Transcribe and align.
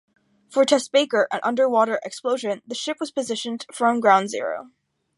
For 0.49 0.65
Test 0.65 0.91
Baker, 0.91 1.27
an 1.31 1.39
underwater 1.43 1.99
explosion, 2.03 2.63
the 2.65 2.73
ship 2.73 2.97
was 2.99 3.11
positioned 3.11 3.67
from 3.71 3.99
ground 3.99 4.31
zero. 4.31 4.71